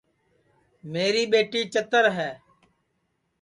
[0.91, 2.31] میری ٻیٹی چتر ہے